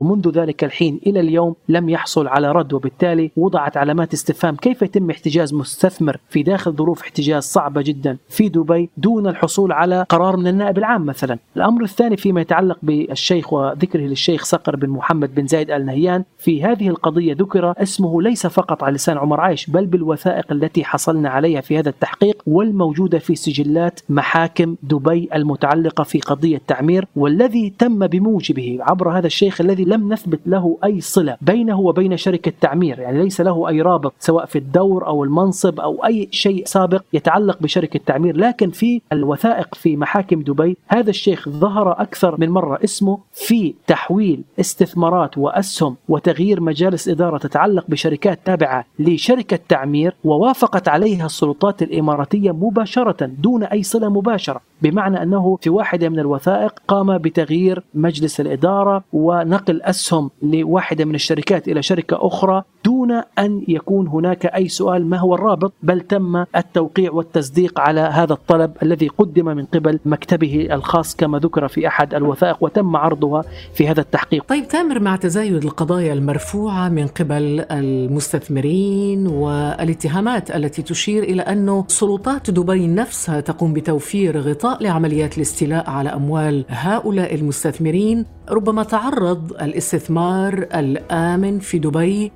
ومنذ 0.00 0.30
ذلك 0.30 0.64
الحين 0.64 1.00
إلى 1.06 1.20
اليوم 1.20 1.54
لم 1.68 1.88
يحصل 1.88 2.26
على 2.26 2.52
رد 2.52 2.72
وبالتالي 2.72 3.30
وضعت 3.36 3.76
علامات 3.76 4.12
استفهام 4.12 4.56
كيف 4.56 4.82
يتم 4.82 5.10
احتجاز 5.10 5.54
مستثمر 5.54 6.16
في 6.28 6.42
داخل 6.42 6.72
ظروف 6.72 7.02
احتجاز 7.02 7.42
صعبة 7.42 7.82
جدا 7.82 8.16
في 8.28 8.48
دبي 8.48 8.90
دون 8.96 9.26
الحصول 9.26 9.72
على 9.72 10.06
قرار 10.08 10.36
من 10.36 10.46
النائب 10.46 10.78
العام 10.78 11.06
مثلا. 11.06 11.38
الأمر 11.56 11.82
الثاني 11.82 12.16
فيما 12.16 12.40
يتعلق 12.40 12.78
بالشيخ 12.82 13.52
وذكره 13.52 14.00
للشيخ 14.00 14.44
صقر 14.44 14.76
بن 14.76 14.88
محمد 14.88 15.34
بن 15.34 15.46
زايد 15.46 15.70
آل 15.70 15.86
نهيان 15.86 16.24
في 16.38 16.64
هذه 16.64 16.88
القضية 16.88 17.34
ذكر 17.34 17.74
اسمه 17.82 18.22
ليس 18.22 18.46
فقط 18.46 18.84
على 18.84 18.94
لسان 18.94 19.18
عمر 19.18 19.40
عايش 19.40 19.70
بل 19.70 19.86
بالوثائق 19.86 20.52
التي 20.52 20.84
حصلنا 20.84 21.28
عليها 21.28 21.60
في 21.60 21.78
هذا 21.78 21.88
التحقيق 21.88 22.42
والموجودة 22.46 23.18
في 23.18 23.34
سجلات 23.34 24.00
محاكم 24.08 24.76
دبي 24.82 25.28
المتعلقة 25.34 26.04
في 26.04 26.20
قضية 26.20 26.60
تعمير 26.66 27.06
والذي 27.16 27.72
تم 27.78 28.06
بموجبه 28.06 28.78
عبر 28.80 29.18
هذا 29.18 29.26
الشيخ 29.26 29.60
الذي 29.60 29.84
لم 29.94 30.12
نثبت 30.12 30.40
له 30.46 30.78
أي 30.84 31.00
صلة 31.00 31.36
بينه 31.40 31.80
وبين 31.80 32.16
شركة 32.16 32.52
تعمير 32.60 32.98
يعني 32.98 33.22
ليس 33.22 33.40
له 33.40 33.68
أي 33.68 33.80
رابط 33.80 34.14
سواء 34.18 34.46
في 34.46 34.58
الدور 34.58 35.06
أو 35.06 35.24
المنصب 35.24 35.80
أو 35.80 36.04
أي 36.04 36.28
شيء 36.30 36.64
سابق 36.66 37.02
يتعلق 37.12 37.62
بشركة 37.62 38.00
تعمير 38.06 38.36
لكن 38.36 38.70
في 38.70 39.00
الوثائق 39.12 39.74
في 39.74 39.96
محاكم 39.96 40.42
دبي 40.42 40.76
هذا 40.88 41.10
الشيخ 41.10 41.48
ظهر 41.48 41.92
أكثر 41.92 42.40
من 42.40 42.50
مرة. 42.50 42.78
اسمه 42.84 43.18
في 43.32 43.74
تحويل 43.86 44.42
استثمارات 44.60 45.38
وأسهم 45.38 45.96
وتغيير 46.08 46.60
مجالس 46.60 47.08
إدارة 47.08 47.38
تتعلق 47.38 47.84
بشركات 47.88 48.38
تابعة 48.44 48.84
لشركة 48.98 49.58
تعمير 49.68 50.14
ووافقت 50.24 50.88
عليها 50.88 51.26
السلطات 51.26 51.82
الإماراتية 51.82 52.50
مباشرة 52.50 53.26
دون 53.26 53.64
أي 53.64 53.82
صلة 53.82 54.08
مباشرة. 54.08 54.60
بمعنى 54.82 55.22
أنه 55.22 55.58
في 55.62 55.70
واحدة 55.70 56.08
من 56.08 56.18
الوثائق 56.18 56.82
قام 56.88 57.18
بتغيير 57.18 57.82
مجلس 57.94 58.40
الإدارة 58.40 59.04
ونقل 59.12 59.73
أسهم 59.82 60.30
لواحدة 60.42 61.04
من 61.04 61.14
الشركات 61.14 61.68
إلى 61.68 61.82
شركة 61.82 62.26
أخرى 62.26 62.62
دون 62.84 62.93
أن 63.12 63.62
يكون 63.68 64.08
هناك 64.08 64.46
أي 64.46 64.68
سؤال 64.68 65.06
ما 65.06 65.18
هو 65.18 65.34
الرابط 65.34 65.72
بل 65.82 66.00
تم 66.00 66.44
التوقيع 66.56 67.12
والتصديق 67.12 67.80
على 67.80 68.00
هذا 68.00 68.32
الطلب 68.32 68.72
الذي 68.82 69.08
قدم 69.08 69.44
من 69.44 69.64
قبل 69.64 70.00
مكتبه 70.04 70.68
الخاص 70.72 71.16
كما 71.16 71.38
ذكر 71.38 71.68
في 71.68 71.88
أحد 71.88 72.14
الوثائق 72.14 72.56
وتم 72.60 72.96
عرضها 72.96 73.42
في 73.74 73.88
هذا 73.88 74.00
التحقيق. 74.00 74.44
طيب 74.48 74.68
تامر 74.68 75.00
مع 75.00 75.16
تزايد 75.16 75.64
القضايا 75.64 76.12
المرفوعة 76.12 76.88
من 76.88 77.06
قبل 77.06 77.64
المستثمرين 77.70 79.26
والاتهامات 79.26 80.50
التي 80.50 80.82
تشير 80.82 81.22
إلى 81.22 81.42
أن 81.42 81.84
سلطات 81.88 82.50
دبي 82.50 82.86
نفسها 82.86 83.40
تقوم 83.40 83.72
بتوفير 83.72 84.40
غطاء 84.40 84.82
لعمليات 84.82 85.36
الاستيلاء 85.36 85.90
على 85.90 86.08
أموال 86.08 86.64
هؤلاء 86.68 87.34
المستثمرين 87.34 88.26
ربما 88.50 88.82
تعرض 88.82 89.52
الاستثمار 89.62 90.66
الآمن 90.74 91.58
في 91.58 91.78
دبي 91.78 92.32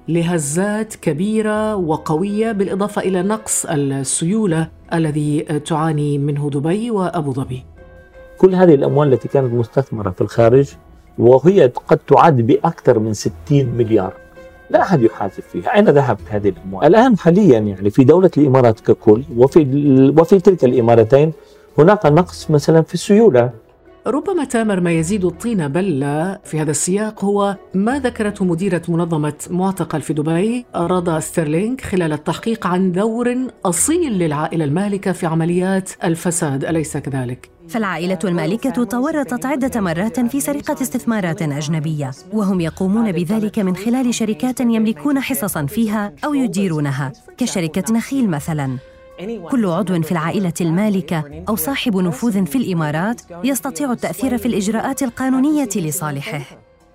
لهزات 0.59 0.95
كبيرة 0.95 1.77
وقوية 1.77 2.53
بالإضافة 2.53 3.03
إلى 3.03 3.23
نقص 3.23 3.67
السيولة 3.67 4.69
الذي 4.93 5.41
تعاني 5.41 6.19
منه 6.19 6.50
دبي 6.50 6.91
وأبو 6.91 7.33
ظبي. 7.33 7.65
كل 8.38 8.55
هذه 8.55 8.75
الأموال 8.75 9.12
التي 9.12 9.29
كانت 9.29 9.55
مستثمرة 9.55 10.11
في 10.11 10.21
الخارج 10.21 10.69
وهي 11.19 11.67
قد 11.88 11.99
تعد 11.99 12.37
بأكثر 12.37 12.99
من 12.99 13.15
60 13.15 13.33
مليار. 13.50 14.12
لا 14.71 14.83
أحد 14.83 15.03
يحاسب 15.03 15.43
فيها. 15.43 15.75
أين 15.75 15.85
ذهبت 15.85 16.21
هذه 16.31 16.49
الأموال؟ 16.49 16.87
الآن 16.87 17.19
حاليا 17.19 17.59
يعني 17.59 17.91
في 17.91 18.05
دولة 18.05 18.31
الإمارات 18.37 18.81
ككل 18.81 19.23
وفي, 19.37 19.61
وفي 20.19 20.38
تلك 20.38 20.65
الإمارتين 20.65 21.33
هناك 21.79 22.07
نقص 22.07 22.50
مثلا 22.50 22.83
في 22.83 22.95
السيولة. 22.95 23.50
ربما 24.09 24.45
تامر 24.45 24.81
ما 24.81 24.93
يزيد 24.93 25.25
الطين 25.25 25.69
بلة 25.69 26.38
في 26.45 26.61
هذا 26.61 26.71
السياق 26.71 27.25
هو 27.25 27.57
ما 27.75 27.99
ذكرته 27.99 28.45
مديرة 28.45 28.83
منظمة 28.88 29.35
معتقل 29.50 30.03
في 30.03 30.12
دبي 30.12 30.67
رادا 30.75 31.21
ستيرلينغ 31.21 31.77
خلال 31.77 32.12
التحقيق 32.12 32.67
عن 32.67 32.93
دور 32.93 33.37
أصيل 33.65 34.12
للعائلة 34.12 34.65
المالكة 34.65 35.12
في 35.12 35.27
عمليات 35.27 35.91
الفساد. 36.05 36.65
أليس 36.65 36.97
كذلك؟ 36.97 37.50
فالعائلة 37.69 38.19
المالكة 38.25 38.85
تورطت 38.85 39.47
عدة 39.47 39.81
مرات 39.81 40.21
في 40.21 40.41
سرقة 40.41 40.83
استثمارات 40.83 41.43
أجنبية 41.43 42.11
وهم 42.33 42.61
يقومون 42.61 43.12
بذلك 43.12 43.59
من 43.59 43.77
خلال 43.77 44.15
شركات 44.15 44.61
يملكون 44.61 45.21
حصصا 45.21 45.67
فيها 45.67 46.12
أو 46.25 46.35
يديرونها 46.35 47.12
كشركة 47.38 47.95
نخيل 47.95 48.31
مثلاً. 48.31 48.79
كل 49.51 49.67
عضو 49.67 50.03
في 50.03 50.13
العائلة 50.13 50.53
المالكة 50.61 51.45
أو 51.49 51.57
صاحب 51.57 51.97
نفوذ 51.97 52.47
في 52.47 52.59
الإمارات 52.59 53.21
يستطيع 53.45 53.93
التأثير 53.93 54.39
في 54.39 54.47
الإجراءات 54.47 55.03
القانونية 55.03 55.69
لصالحه. 55.77 56.41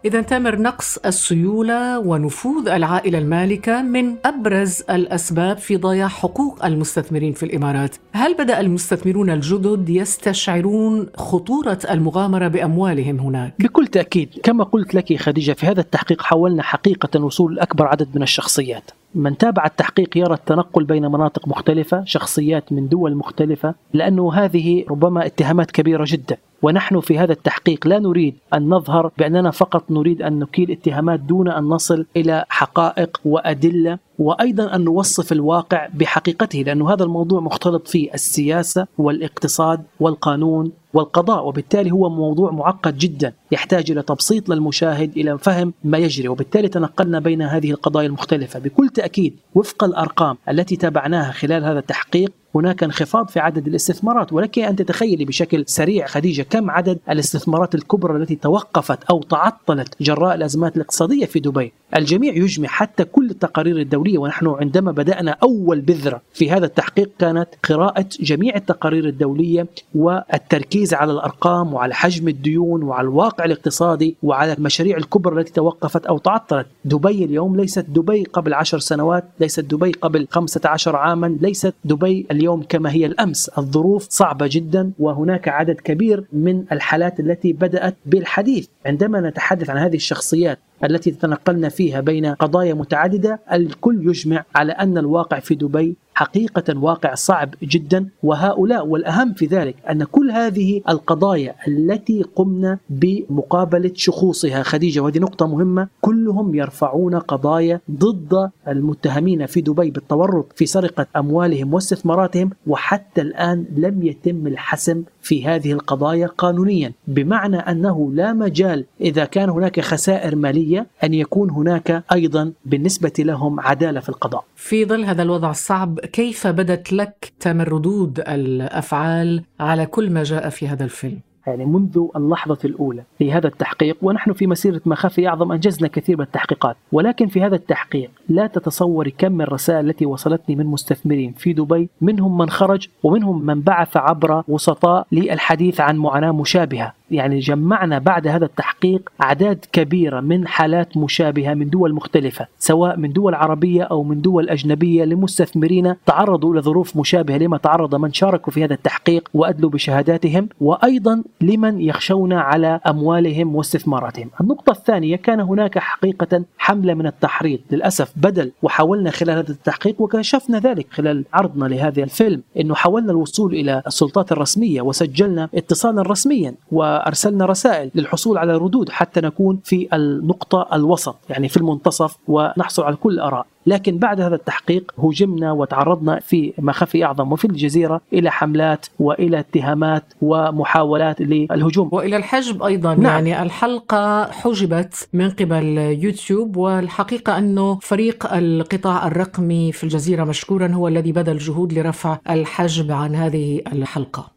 إذا 0.06 0.22
تامر 0.22 0.60
نقص 0.60 0.98
السيولة 0.98 2.00
ونفوذ 2.00 2.68
العائلة 2.68 3.18
المالكة 3.18 3.82
من 3.82 4.16
أبرز 4.26 4.84
الأسباب 4.90 5.58
في 5.58 5.78
ضياع 5.78 6.08
حقوق 6.08 6.66
المستثمرين 6.66 7.34
في 7.34 7.44
الإمارات. 7.44 7.96
هل 8.14 8.34
بدأ 8.34 8.60
المستثمرون 8.60 9.30
الجدد 9.30 9.90
يستشعرون 9.90 11.08
خطورة 11.18 11.80
المغامرة 11.90 12.48
بأموالهم 12.48 13.20
هناك؟ 13.20 13.54
بكل 13.60 13.88
تأكيد 13.88 14.30
كما 14.44 14.64
قلت 14.64 14.96
لك 14.96 15.18
خديجة 15.18 15.54
في 15.54 15.66
هذا 15.66 15.82
التحقيق 15.82 16.22
حاولنا 16.22 16.64
حقيقة 16.64 17.24
وصول 17.24 17.60
أكبر 17.60 17.88
عدد 17.88 18.08
من 18.16 18.24
الشخصيات. 18.24 18.92
من 19.16 19.38
تابع 19.38 19.66
التحقيق 19.66 20.18
يرى 20.18 20.34
التنقل 20.34 20.84
بين 20.84 21.06
مناطق 21.06 21.48
مختلفة 21.48 22.04
شخصيات 22.06 22.74
من 22.74 22.88
دول 22.88 23.16
مختلفة 23.16 23.76
لأنه 23.94 24.34
هذه 24.34 24.86
ربما 24.90 25.26
اتهامات 25.26 25.72
كبيرة 25.72 26.06
جدا. 26.08 26.38
ونحن 26.64 27.00
في 27.00 27.20
هذا 27.20 27.32
التحقيق 27.32 27.88
لا 27.88 28.00
نريد 28.00 28.36
أن 28.54 28.70
نظهر 28.70 29.12
بأننا 29.18 29.52
فقط 29.52 29.92
نريد 29.92 30.22
أن 30.22 30.40
نكيل 30.40 30.72
اتهامات 30.72 31.20
دون 31.20 31.50
أن 31.50 31.64
نصل 31.64 32.06
إلى 32.18 32.46
حقائق 32.50 33.20
وأدلة 33.26 34.00
وأيضا 34.20 34.76
أن 34.76 34.84
نوصف 34.84 35.32
الواقع 35.32 35.88
بحقيقته 35.94 36.60
لأن 36.60 36.82
هذا 36.82 37.04
الموضوع 37.04 37.40
مختلط 37.40 37.88
فيه 37.88 38.14
السياسة 38.14 38.88
والاقتصاد 38.98 39.84
والقانون 40.00 40.72
والقضاء 40.94 41.48
وبالتالي 41.48 41.92
هو 41.92 42.10
موضوع 42.10 42.52
معقد 42.52 42.98
جدا 42.98 43.34
يحتاج 43.52 43.92
إلى 43.92 44.02
تبسيط 44.02 44.50
للمشاهد 44.50 45.18
إلى 45.18 45.38
فهم 45.38 45.74
ما 45.84 45.98
يجري 45.98 46.28
وبالتالي 46.28 46.68
تنقلنا 46.68 47.20
بين 47.20 47.42
هذه 47.42 47.72
القضايا 47.72 48.08
المختلفة. 48.08 48.60
بكل 48.60 48.90
تأكيد 48.90 49.36
وفق 49.56 49.84
الأرقام 49.84 50.38
التي 50.50 50.76
تابعناها 50.76 51.32
خلال 51.32 51.64
هذا 51.64 51.80
التحقيق 51.80 52.32
هناك 52.56 52.84
انخفاض 52.84 53.30
في 53.30 53.40
عدد 53.40 53.68
الاستثمارات 53.68 54.34
ولك 54.34 54.60
أن 54.60 54.76
تتخيلي 54.76 55.26
بشكل 55.26 55.64
سريع 55.68 56.08
خديجة 56.08 56.42
كم 56.42 56.72
عدد 56.72 57.00
الاستثمارات 57.10 57.76
الكبرى 57.76 58.18
التي 58.18 58.36
توقفت 58.36 59.04
أو 59.04 59.24
تعطلت 59.24 59.96
جراء 60.02 60.36
الأزمات 60.36 60.76
الاقتصادية 60.76 61.26
في 61.26 61.40
دبي؟ 61.40 61.74
الجميع 61.96 62.34
يجمع 62.34 62.68
حتى 62.68 63.04
كل 63.04 63.30
التقارير 63.30 63.78
الدولية 63.78 64.18
ونحن 64.18 64.48
عندما 64.48 64.92
بدأنا 64.92 65.38
أول 65.44 65.82
بذرة 65.82 66.22
في 66.34 66.52
هذا 66.52 66.66
التحقيق 66.66 67.10
كانت 67.20 67.48
قراءة 67.70 68.06
جميع 68.20 68.56
التقارير 68.56 69.06
الدولية 69.06 69.68
والتركيز 69.96 70.94
على 70.94 71.12
الأرقام 71.12 71.74
وعلى 71.74 71.94
حجم 71.94 72.28
الديون 72.28 72.84
وعلى 72.84 73.06
الواقع 73.06 73.46
الاقتصادي 73.46 74.16
وعلى 74.24 74.54
المشاريع 74.54 74.98
الكبرى 74.98 75.40
التي 75.40 75.54
توقفت 75.54 76.06
أو 76.06 76.18
تعطلت. 76.18 76.68
دبي 76.86 77.26
اليوم 77.26 77.56
ليست 77.56 77.86
دبي 77.90 78.24
قبل 78.24 78.54
عشر 78.54 78.80
سنوات 78.80 79.24
ليست 79.40 79.60
دبي 79.60 79.92
قبل 79.92 80.28
15 80.32 80.96
عاما 80.96 81.38
ليست 81.42 81.74
دبي 81.86 82.26
اليوم 82.32 82.64
كما 82.70 82.92
هي 82.92 83.06
الأمس. 83.06 83.50
الظروف 83.58 84.08
صعبة 84.10 84.50
جدا 84.52 84.92
وهناك 85.00 85.48
عدد 85.48 85.76
كبير 85.76 86.24
من 86.34 86.64
الحالات 86.72 87.20
التي 87.20 87.54
بدأت 87.54 87.96
بالحديث. 88.06 88.68
عندما 88.86 89.22
نتحدث 89.22 89.70
عن 89.70 89.78
هذه 89.78 89.96
الشخصيات 89.96 90.60
التي 90.84 91.12
تتنقلنا 91.12 91.70
فيها 91.70 92.00
بين 92.02 92.26
قضايا 92.26 92.74
متعددة 92.74 93.40
الكل 93.54 94.10
يجمع 94.10 94.44
على 94.56 94.72
أن 94.72 94.98
الواقع 94.98 95.40
في 95.40 95.56
دبي 95.56 95.96
حقيقة 96.16 96.80
واقع 96.80 97.16
صعب 97.16 97.56
جدا 97.64 98.08
وهؤلاء 98.24 98.88
والأهم 98.88 99.34
في 99.34 99.46
ذلك 99.46 99.76
أن 99.90 100.04
كل 100.04 100.32
هذه 100.32 100.82
القضايا 100.90 101.56
التي 101.68 102.24
قمنا 102.36 102.78
بمقابلة 102.90 103.92
شخوصها 103.96 104.64
خديجة 104.64 105.00
وهذه 105.00 105.20
نقطة 105.20 105.48
مهمة 105.48 105.88
كلهم 106.02 106.56
يرفعون 106.56 107.16
قضايا 107.16 107.80
ضد 107.92 108.50
المتهمين 108.68 109.46
في 109.46 109.62
دبي 109.62 109.92
بالتورط 109.92 110.54
في 110.56 110.66
سرقة 110.66 111.06
أموالهم 111.16 111.74
واستثماراتهم 111.74 112.50
وحتى 112.68 113.22
الآن 113.22 113.66
لم 113.76 114.04
يتم 114.04 114.48
الحسم 114.48 115.04
في 115.22 115.46
هذه 115.46 115.72
القضايا 115.72 116.28
قانونيا. 116.28 116.94
بمعنى 117.08 117.58
أنه 117.58 118.12
لا 118.14 118.34
مجال 118.34 118.86
إذا 119.02 119.26
كان 119.26 119.50
هناك 119.50 119.80
خسائر 119.80 120.36
مالية 120.36 120.88
أن 121.04 121.14
يكون 121.14 121.50
هناك 121.50 122.04
أيضا 122.12 122.52
بالنسبة 122.66 123.14
لهم 123.20 123.60
عدالة 123.60 124.00
في 124.00 124.10
القضاء. 124.10 124.44
في 124.56 124.86
ظل 124.86 125.06
هذا 125.06 125.24
الوضع 125.24 125.50
الصعب 125.50 126.00
كيف 126.06 126.48
بدت 126.48 126.94
لك 126.94 127.34
تامر 127.40 127.74
ردود 127.74 128.20
الأفعال 128.20 129.44
على 129.60 129.86
كل 129.86 130.10
ما 130.10 130.24
جاء 130.24 130.50
في 130.50 130.68
هذا 130.68 130.84
الفيلم؟ 130.84 131.20
يعني 131.48 131.66
منذ 131.66 132.08
اللحظة 132.16 132.58
الأولى 132.66 133.04
لهذا 133.22 133.48
التحقيق 133.48 133.98
ونحن 134.02 134.34
في 134.34 134.48
مسيرة 134.48 134.82
ما 134.86 134.96
خفي 134.96 135.28
أعظم 135.28 135.52
أنجزنا 135.52 135.88
كثير 135.88 136.18
من 136.18 136.24
التحقيقات 136.24 136.76
ولكن 136.92 137.28
في 137.28 137.42
هذا 137.42 137.56
التحقيق 137.56 138.12
لا 138.30 138.48
تتصور 138.48 139.10
كم 139.10 139.42
الرسائل 139.42 139.90
التي 139.90 140.06
وصلتني 140.06 140.56
من 140.56 140.66
مستثمرين 140.66 141.34
في 141.34 141.54
دبي 141.54 141.90
منهم 142.02 142.38
من 142.38 142.50
خرج 142.50 142.88
ومنهم 143.04 143.46
من 143.46 143.62
بعث 143.62 143.98
عبر 143.98 144.44
وسطاء 144.48 145.08
للحديث 145.12 145.82
عن 145.82 145.98
معاناة 145.98 146.32
مشابهة 146.32 146.94
يعني 147.14 147.40
جمعنا 147.40 148.00
بعد 148.00 148.28
هذا 148.28 148.46
التحقيق 148.46 149.10
أعداد 149.24 149.66
كبيرة 149.72 150.20
من 150.20 150.48
حالات 150.48 150.98
مشابهة 150.98 151.54
من 151.54 151.70
دول 151.70 151.94
مختلفة 151.94 152.48
سواء 152.60 152.98
من 152.98 153.14
دول 153.14 153.36
عربية 153.36 153.84
أو 153.84 154.04
من 154.04 154.22
دول 154.22 154.50
أجنبية 154.50 155.04
لمستثمرين 155.04 155.96
تعرضوا 156.06 156.60
لظروف 156.60 156.98
مشابهة 156.98 157.38
لما 157.38 157.58
تعرض 157.58 157.96
من 157.96 158.14
شاركوا 158.14 158.54
في 158.54 158.64
هذا 158.64 158.74
التحقيق 158.74 159.30
وأدلوا 159.34 159.70
بشهاداتهم 159.70 160.50
وأيضا 160.62 161.24
لمن 161.42 161.82
يخشون 161.82 162.34
على 162.34 162.80
أموالهم 162.88 163.56
واستثماراتهم. 163.56 164.30
النقطة 164.42 164.72
الثانية 164.72 165.16
كان 165.16 165.40
هناك 165.40 165.80
حقيقة 165.80 166.44
حملة 166.58 166.94
من 166.94 167.08
التحريض. 167.08 167.60
للأسف 167.72 168.14
بدل 168.16 168.52
وحاولنا 168.62 169.12
خلال 169.12 169.38
هذا 169.38 169.52
التحقيق 169.52 170.02
وكشفنا 170.02 170.60
ذلك 170.60 170.88
خلال 170.92 171.26
عرضنا 171.34 171.66
لهذا 171.66 172.04
الفيلم 172.04 172.42
أنه 172.60 172.76
حاولنا 172.76 173.12
الوصول 173.12 173.54
إلى 173.54 173.84
السلطات 173.88 174.32
الرسمية 174.32 174.82
وسجلنا 174.82 175.50
اتصالا 175.56 176.02
رسميا 176.02 176.56
وأرسلنا 177.04 177.46
رسائل 177.46 177.92
للحصول 177.96 178.38
على 178.38 178.58
ردود 178.58 178.90
حتى 178.90 179.22
نكون 179.22 179.60
في 179.64 179.88
النقطة 179.94 180.68
الوسط 180.74 181.16
يعني 181.30 181.50
في 181.50 181.58
المنتصف 181.58 182.18
ونحصل 182.28 182.84
على 182.84 182.96
كل 182.96 183.14
الآراء. 183.14 183.46
لكن 183.66 183.98
بعد 183.98 184.22
هذا 184.22 184.36
التحقيق 184.36 184.92
هجمنا 184.98 185.52
وتعرضنا 185.52 186.20
في 186.20 186.54
ما 186.58 186.72
خفي 186.72 187.06
أعظم 187.06 187.32
وفي 187.32 187.46
الجزيرة 187.46 188.02
إلى 188.14 188.32
حملات 188.32 188.86
وإلى 189.00 189.40
اتهامات 189.40 190.04
ومحاولات 190.22 191.22
للهجوم. 191.22 191.90
وإلى 191.92 192.18
الحجب 192.18 192.64
أيضا 192.64 192.96
نعم. 192.96 193.04
يعني 193.04 193.44
الحلقة 193.44 194.32
حجبت 194.32 195.10
من 195.14 195.30
قبل 195.30 195.78
يوتيوب 195.78 196.58
والحقيقة 196.58 197.38
انه 197.38 197.80
فريق 197.80 198.34
القطاع 198.34 199.08
الرقمي 199.08 199.72
في 199.72 199.84
الجزيرة 199.84 200.24
مشكورا 200.24 200.68
هو 200.68 200.88
الذي 200.88 201.12
بذل 201.12 201.38
جهود 201.38 201.74
لرفع 201.74 202.18
الحجب 202.30 202.92
عن 202.92 203.16
هذه 203.16 203.62
الحلقة. 203.74 204.32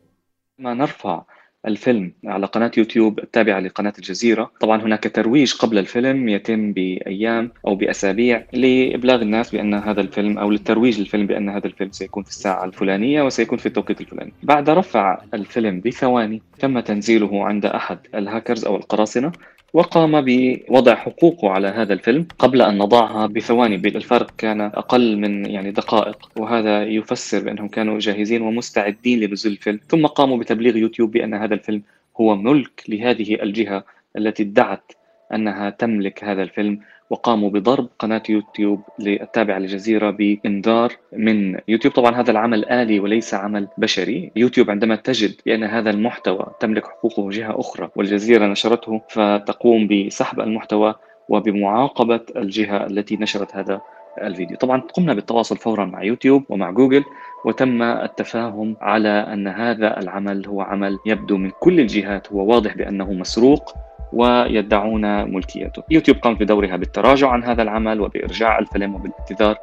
ما 0.59 0.75
نرفع 0.75 1.23
الفيلم 1.67 2.13
على 2.25 2.47
قناة 2.47 2.71
يوتيوب 2.77 3.19
التابعة 3.19 3.61
لقناة 3.61 3.93
الجزيرة. 3.99 4.51
طبعا 4.61 4.83
هناك 4.83 5.11
ترويج 5.15 5.55
قبل 5.55 5.79
الفيلم 5.79 6.29
يتم 6.29 6.73
بأيام 6.73 7.53
أو 7.67 7.75
بأسابيع 7.75 8.45
لإبلاغ 8.53 9.23
الناس 9.23 9.51
بأن 9.51 9.75
هذا 9.75 10.01
الفيلم 10.01 10.39
أو 10.39 10.51
للترويج 10.51 11.01
للفيلم 11.01 11.27
بأن 11.27 11.49
هذا 11.49 11.67
الفيلم 11.67 11.91
سيكون 11.91 12.23
في 12.23 12.31
الساعة 12.31 12.65
الفلانية 12.65 13.23
وسيكون 13.23 13.59
في 13.59 13.67
التوقيت 13.67 14.01
الفلاني. 14.01 14.33
بعد 14.43 14.71
رفع 14.71 15.23
الفيلم 15.35 15.81
بثواني 15.81 16.43
تم 16.59 16.81
تنزيله 16.81 17.45
عند 17.45 17.67
أحد 17.67 17.99
الهاكرز 18.15 18.65
أو 18.65 18.77
القراصنة. 18.77 19.33
وقام 19.77 20.21
بوضع 20.21 20.95
حقوقه 20.95 21.51
على 21.51 21.69
هذا 21.69 21.93
الفيلم 21.93 22.27
قبل 22.39 22.63
أن 22.63 22.79
نضعها 22.79 23.27
بثواني. 23.27 23.75
الفرق 23.75 24.31
كان 24.39 24.61
أقل 24.61 25.17
من 25.17 25.47
يعني 25.47 25.71
دقائق 25.71 26.31
وهذا 26.37 26.83
يفسر 26.83 27.45
بأنهم 27.45 27.69
كانوا 27.69 27.99
جاهزين 27.99 28.43
ومستعدين 28.43 29.21
لنزول 29.21 29.53
الفيلم. 29.53 29.81
ثم 29.89 30.07
قاموا 30.07 30.39
بتبليغ 30.39 30.77
يوتيوب 30.77 31.11
بأن 31.11 31.35
هذا 31.35 31.55
الفيلم 31.55 31.83
هو 32.21 32.37
ملك 32.37 32.83
لهذه 32.89 33.43
الجهة 33.43 33.85
التي 34.17 34.43
ادعت 34.43 34.93
أنها 35.35 35.71
تملك 35.71 36.25
هذا 36.25 36.43
الفيلم 36.43 36.81
وقاموا 37.11 37.51
بضرب 37.51 37.89
قناة 37.99 38.23
يوتيوب 38.29 38.83
التابعة 39.01 39.59
للجزيرة 39.59 40.11
بإنذار 40.11 40.93
من 41.13 41.59
يوتيوب. 41.69 41.95
طبعا 41.95 42.21
هذا 42.21 42.31
العمل 42.31 42.69
آلي 42.69 43.01
وليس 43.01 43.35
عمل 43.35 43.69
بشري. 43.79 44.33
يوتيوب 44.37 44.71
عندما 44.71 44.97
تجد 44.97 45.35
بأن 45.47 45.65
هذا 45.65 45.91
المحتوى 45.91 46.47
تملك 46.61 46.85
حقوقه 46.85 47.31
جهة 47.31 47.61
أخرى 47.61 47.89
والجزيرة 47.97 48.47
نشرته 48.47 49.01
فتقوم 49.11 49.89
بسحب 49.89 50.41
المحتوى 50.41 50.95
وبمعاقبة 51.29 52.21
الجهة 52.37 52.87
التي 52.87 53.17
نشرت 53.17 53.57
هذا 53.57 53.81
الفيديو. 54.23 54.57
طبعا 54.57 54.81
قمنا 54.81 55.15
بالتواصل 55.15 55.57
فورا 55.57 55.85
مع 55.85 56.03
يوتيوب 56.03 56.45
ومع 56.49 56.71
جوجل. 56.71 57.05
وتم 57.47 57.83
التفاهم 57.83 58.77
على 58.81 59.09
أن 59.09 59.49
هذا 59.49 60.01
العمل 60.01 60.47
هو 60.47 60.61
عمل 60.61 60.99
يبدو 61.07 61.37
من 61.37 61.51
كل 61.61 61.81
الجهات 61.81 62.33
هو 62.33 62.47
واضح 62.47 62.77
بأنه 62.77 63.13
مسروق 63.13 63.75
ويدعون 64.13 65.35
ملكيته. 65.35 65.83
يوتيوب 65.91 66.17
قامت 66.17 66.41
بدورها 66.41 66.77
بالتراجع 66.77 67.29
عن 67.29 67.45
هذا 67.45 67.63
العمل 67.63 68.01
وبإرجاع 68.01 68.59
الفيلم 68.59 68.95
وبالاعتذار 68.95 69.57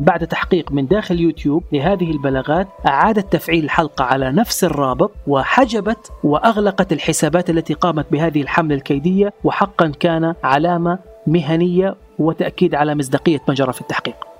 بعد 0.00 0.26
تحقيق 0.26 0.72
من 0.72 0.86
داخل 0.86 1.20
يوتيوب 1.20 1.64
لهذه 1.72 2.10
البلاغات 2.10 2.68
أعادت 2.86 3.32
تفعيل 3.32 3.64
الحلقة 3.64 4.04
على 4.04 4.32
نفس 4.32 4.64
الرابط 4.64 5.12
وحجبت 5.26 6.12
وأغلقت 6.24 6.92
الحسابات 6.92 7.50
التي 7.50 7.74
قامت 7.74 8.12
بهذه 8.12 8.42
الحملة 8.42 8.74
الكيدية 8.74 9.32
وحقا 9.44 9.92
كان 10.00 10.34
علامة 10.44 10.98
مهنية 11.26 11.94
وتأكيد 12.18 12.74
على 12.74 12.94
مصداقية 12.94 13.40
ما 13.48 13.54
جرى 13.54 13.72
في 13.72 13.80
التحقيق. 13.80 14.37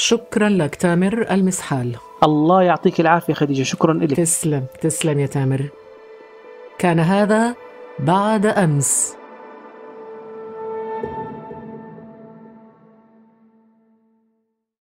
شكرا 0.00 0.48
لك 0.48 0.74
تامر. 0.74 1.26
المسحال 1.30 1.96
الله 2.22 2.62
يعطيك 2.62 3.00
العافية 3.00 3.34
خديجة 3.34 3.62
شكرا 3.62 3.94
لك 3.94 4.16
تسلم 4.16 4.66
تسلم 4.80 5.18
يا 5.18 5.26
تامر. 5.26 5.68
كان 6.78 7.00
هذا 7.00 7.54
بعد 7.98 8.46
أمس. 8.46 9.17